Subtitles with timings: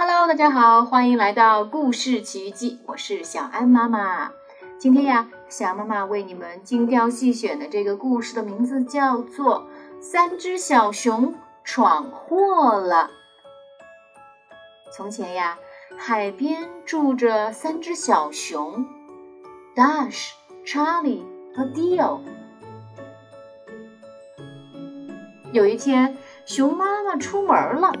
[0.00, 4.30] Hello，大家好，欢迎来到故事奇遇记，我是小安妈妈。
[4.78, 9.66] 今天呀，小安妈妈为你们精挑细选的这个故事的名字叫做
[10.00, 11.34] 《三只小熊
[11.64, 13.10] 闯祸了》。
[14.92, 15.58] 从前呀，
[15.96, 18.86] 海边住着三只小熊
[19.74, 20.30] ，Dash、
[20.64, 21.24] Charlie
[21.56, 22.20] 和 Dio。
[25.50, 27.92] 有一天，熊妈妈出门了。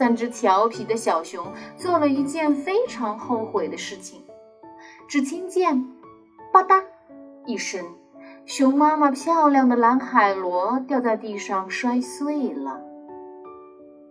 [0.00, 4.24] 三只调皮的小熊做了一件非常后悔的事情。
[5.06, 5.84] 只听见
[6.50, 6.82] “吧嗒”
[7.44, 7.84] 一声，
[8.46, 12.80] 熊妈妈漂亮的蓝海螺掉在地上摔碎了。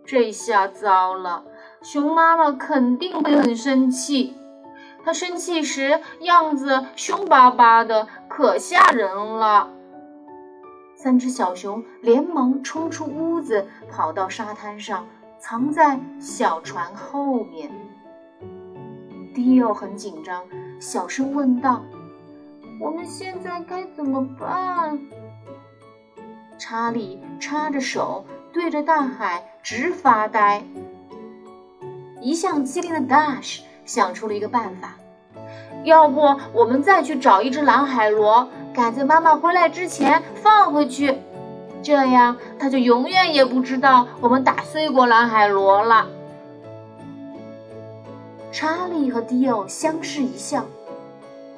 [0.06, 1.42] 这下糟了，
[1.82, 4.36] 熊妈妈肯定会很生气。
[5.04, 9.72] 她生气时样子凶巴巴的，可吓人了。
[10.94, 15.08] 三只小熊连忙冲出屋子，跑到沙滩上。
[15.40, 17.70] 藏在小船后面。
[19.34, 20.44] 迪奥很紧张，
[20.78, 21.82] 小声问道
[22.78, 25.00] ：“我们现在该怎么办？”
[26.58, 30.62] 查理插着手，对着大海直发呆。
[32.20, 34.96] 一向机灵的 Dash 想出了一个办法
[35.84, 36.20] ：“要不
[36.52, 41.16] 我们再去找一只蓝海螺，赶在妈妈回来之前放回去。”
[41.82, 46.06] 这样，他就永远也不知道我们打碎过蓝海螺了。
[48.52, 50.64] 查理和迪奥相视一笑。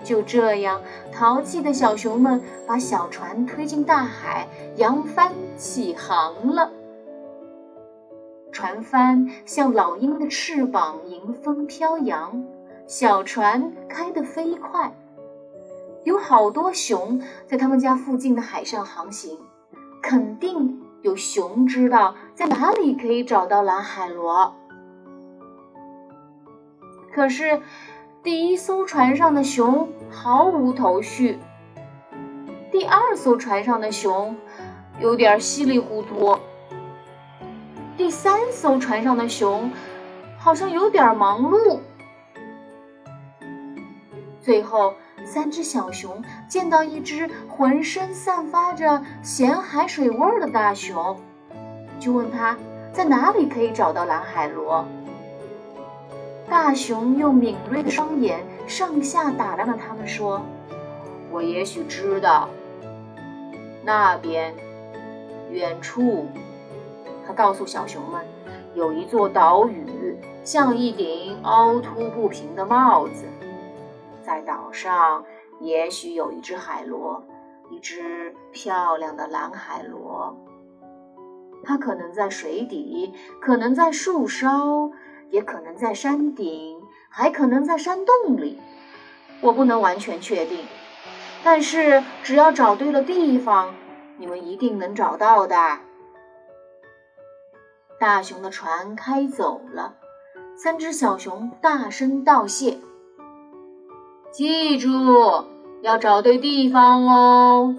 [0.05, 0.81] 就这样，
[1.13, 6.71] 淘气的小熊们把小船推进大海，扬帆起航了。
[8.51, 12.45] 船帆像老鹰的翅膀，迎风飘扬，
[12.87, 14.93] 小船开得飞快。
[16.05, 19.39] 有好多熊在他们家附近的海上航行。
[20.03, 24.55] 肯定有熊知道在哪里可以找到蓝海螺。
[27.15, 27.61] 可是，
[28.23, 31.39] 第一艘船上的熊毫无头绪，
[32.71, 34.37] 第二艘船上的熊
[34.99, 36.37] 有点稀里糊涂，
[37.97, 39.71] 第三艘船上的熊
[40.39, 41.79] 好像有点忙碌，
[44.43, 44.95] 最后。
[45.25, 51.17] 三只小熊见到一只浑身散发着咸海水味儿的大熊，
[52.01, 52.57] 就问他
[52.93, 54.85] 在哪里可以找到蓝海螺。
[56.49, 60.43] 大熊用敏锐的双眼上下打量着他们，说
[61.31, 62.49] ：“我也许知道，
[63.85, 64.53] 那边，
[65.51, 66.27] 远处。”
[67.25, 68.23] 他告诉小熊们，
[68.75, 73.25] 有一座岛屿，像一顶凹凸不平的帽子。
[74.33, 75.27] 在岛上，
[75.61, 77.23] 也许有一只海螺，
[77.69, 80.35] 一只漂亮的蓝海螺。
[81.63, 84.91] 它可能在水底，可能在树梢，
[85.29, 88.59] 也可能在山顶，还可能在山洞里。
[89.43, 90.65] 我不能完全确定，
[91.45, 93.75] 但是只要找对了地方，
[94.17, 95.79] 你们一定能找到的。
[98.01, 99.97] 大熊的船开走了，
[100.57, 102.79] 三只小熊大声道谢。
[104.33, 104.89] 记住，
[105.83, 107.77] 要找对地方哦！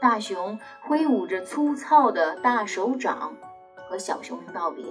[0.00, 3.34] 大熊挥舞着粗糙的大手掌，
[3.86, 4.82] 和小熊们道别。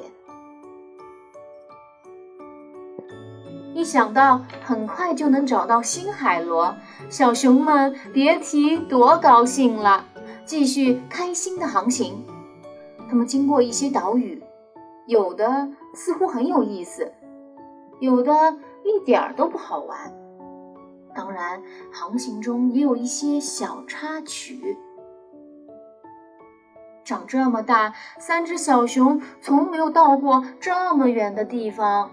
[3.73, 6.75] 一想到很快就能找到新海螺，
[7.09, 10.05] 小熊们别提多高兴了。
[10.45, 12.23] 继续开心的航行，
[13.09, 14.43] 他们经过一些岛屿，
[15.07, 17.11] 有的似乎很有意思，
[17.99, 18.31] 有的。
[18.83, 20.13] 一点儿都不好玩。
[21.15, 21.61] 当然，
[21.91, 24.77] 航行中也有一些小插曲。
[27.03, 32.09] 长这么大，三只小熊从没有到过这么远的地方。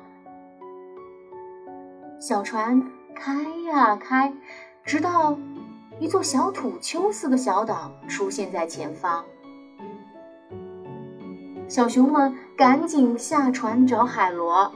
[2.20, 4.34] 小船开呀开，
[4.84, 5.38] 直到
[5.98, 9.24] 一座小土丘似的小岛出现在前方。
[11.68, 14.72] 小熊们赶紧下船找海螺。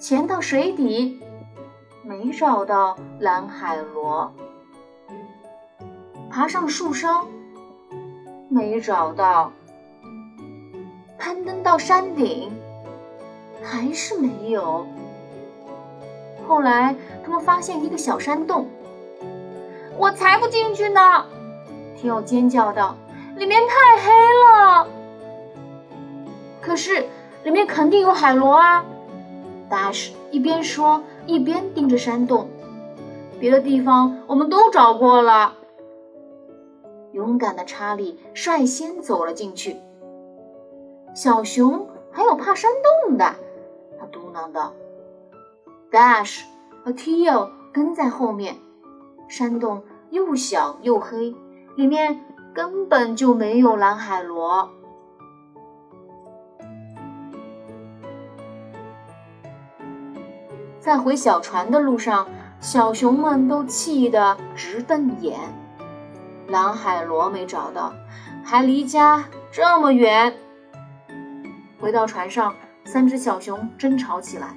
[0.00, 1.20] 潜到水底，
[2.02, 4.30] 没找到蓝海螺；
[6.30, 7.26] 爬上树梢，
[8.48, 9.52] 没找到；
[11.18, 12.50] 攀登到山顶，
[13.62, 14.86] 还是没有。
[16.48, 18.70] 后来，他们发现一个小山洞，
[19.98, 21.26] 我才不进去呢！
[21.94, 22.96] 提奥尖叫道
[23.36, 24.10] ：“里面太黑
[24.46, 24.88] 了。”
[26.62, 27.06] 可是，
[27.44, 28.82] 里面肯定有海螺啊！
[29.70, 32.48] 大使一边说，一边盯着山洞。
[33.38, 35.54] 别的地方我们都找过了。
[37.12, 39.76] 勇敢的查理率先走了进去。
[41.14, 42.70] 小熊还有怕山
[43.06, 43.36] 洞的。
[43.98, 44.74] 他嘟囔道。
[45.90, 46.42] Dash
[46.84, 48.56] 和 Tio 跟在后面。
[49.28, 51.34] 山洞又小又黑，
[51.76, 52.20] 里面
[52.52, 54.68] 根本就没有蓝海螺。
[60.90, 62.26] 在回小船的路上，
[62.58, 65.38] 小熊们都气得直瞪眼。
[66.48, 67.92] 蓝海螺没找到，
[68.42, 69.22] 还离家
[69.52, 70.34] 这么远。
[71.78, 72.52] 回到船上，
[72.84, 74.48] 三只小熊争吵起来。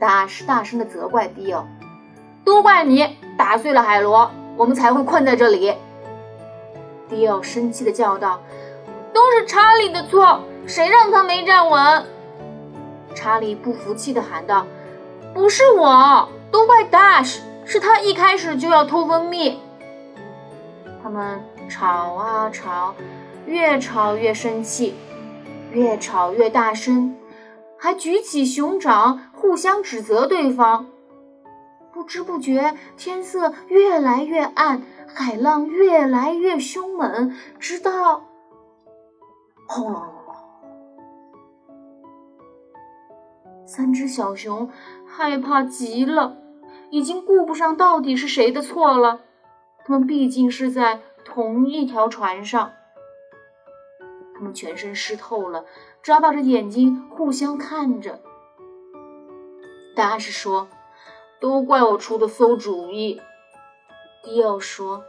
[0.00, 1.64] 大是大声的责怪迪奥
[2.44, 5.76] ：“都怪你打碎了海螺，我们才会困在这里。”
[7.08, 8.42] 迪奥生气的叫道
[9.14, 12.04] ：“都是查理的错，谁让他没站稳？”
[13.14, 14.66] 查理不服气的喊道。
[15.34, 19.58] 不是我，都怪 Dash，是他一开始就要偷蜂蜜。
[21.02, 22.94] 他们吵啊吵，
[23.46, 24.94] 越吵越生气，
[25.72, 27.16] 越吵越大声，
[27.78, 30.86] 还举起熊掌互相指责对方。
[31.92, 34.82] 不知不觉，天色越来越暗，
[35.14, 38.22] 海浪越来越凶猛，直到
[39.66, 40.02] 轰隆
[43.74, 44.68] 三只小熊
[45.06, 46.36] 害怕极了，
[46.90, 49.22] 已经顾不上到底是谁的错了。
[49.86, 52.72] 他们毕竟是在同一条船上，
[54.34, 55.64] 他们全身湿透了，
[56.02, 58.20] 眨巴着眼睛互相看着。
[59.96, 60.68] 达什说
[61.40, 63.22] ：“都怪我出的馊主意。”
[64.22, 65.02] 迪奥说：“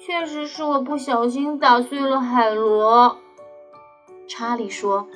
[0.00, 3.18] 确实是我不小心打碎了海螺。”
[4.26, 5.06] 查理说。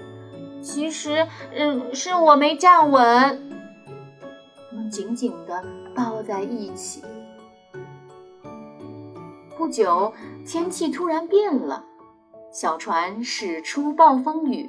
[0.66, 3.00] 其实，嗯，是我没站稳。
[4.68, 5.64] 他们紧紧地
[5.94, 7.04] 抱在一起。
[9.56, 10.12] 不久，
[10.44, 11.84] 天气突然变了，
[12.50, 14.68] 小船驶出暴风雨，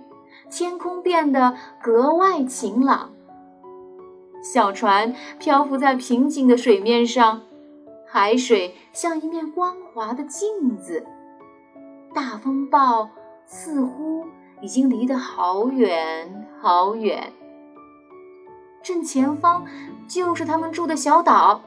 [0.52, 3.12] 天空变得格外晴朗。
[4.44, 7.42] 小船漂浮在平静的水面上，
[8.06, 11.04] 海水像一面光滑的镜子。
[12.14, 13.10] 大风暴
[13.48, 14.24] 似乎……
[14.62, 17.32] 已经离得好远好远，
[18.82, 19.66] 正前方
[20.08, 21.62] 就是他们住的小岛。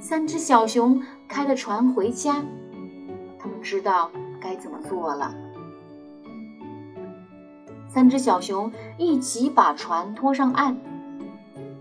[0.00, 2.44] 三只小熊开着船回家，
[3.38, 4.10] 他们知道
[4.40, 5.34] 该怎么做了。
[7.88, 10.76] 三只小熊一起把船拖上岸，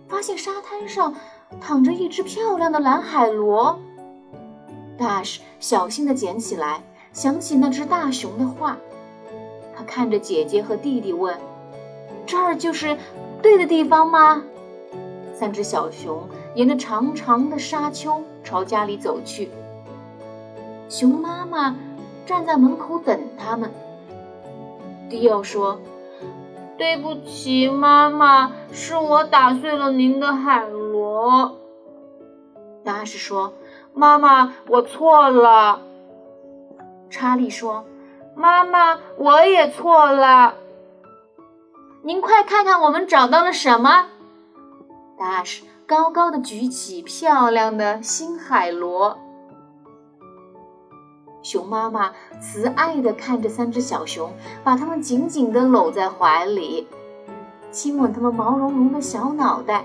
[0.08, 1.14] 发现沙滩上
[1.60, 3.80] 躺着一只漂亮的蓝海螺。
[4.98, 6.84] Dash 小心地捡起来，
[7.14, 8.78] 想起那只大熊的话。
[9.88, 11.36] 看着姐姐和弟弟问
[12.28, 12.98] ：“这儿就是
[13.42, 14.44] 对的地方吗？”
[15.34, 19.50] 三只小熊沿着长长的沙丘朝家里走去。
[20.90, 21.76] 熊妈妈
[22.26, 23.72] 站在门口等他们。
[25.10, 25.80] 迪奥说
[26.78, 31.58] ：“对不起，妈妈，是我打碎了您的海螺。”
[32.84, 33.54] 达什说
[33.94, 35.82] ：“妈妈，我错了。”
[37.10, 37.86] 查理说。
[38.38, 40.54] 妈妈，我也错了。
[42.04, 44.06] 您快看看，我们找到了什么？
[45.18, 49.18] 达什高高的举起漂亮的新海螺。
[51.42, 54.32] 熊妈妈慈爱的看着三只小熊，
[54.64, 56.88] 把它们紧紧的搂在怀里，
[57.72, 59.84] 亲吻它们毛茸茸的小脑袋。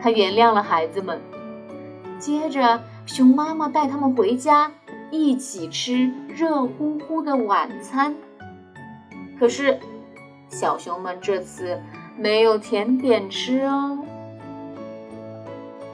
[0.00, 1.20] 她原谅了孩子们。
[2.20, 4.70] 接着，熊妈妈带他们回家。
[5.10, 8.14] 一起吃热乎乎的晚餐。
[9.38, 9.78] 可是，
[10.48, 11.80] 小熊们这次
[12.16, 13.98] 没有甜点吃哦。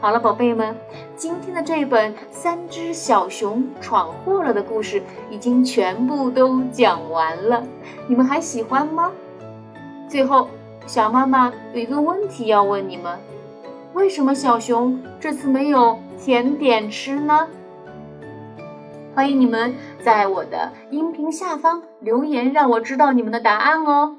[0.01, 0.77] 好了，宝贝们，
[1.17, 7.65] 今天的这本《三只小熊闯祸了》的故事已经全部都讲完了，
[8.07, 9.11] 你们还喜欢吗？
[10.09, 10.49] 最后，
[10.87, 13.19] 小妈妈有一个问题要问你们：
[13.95, 17.49] 为什么小熊这次没有甜点吃呢？
[19.17, 24.15] 欢迎你们在我的音频下方留言，让我知道你们的答案哦。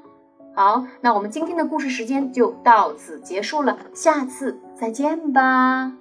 [0.56, 5.92] 好，那我们今天的故事时间就到此结束了，下次再见吧。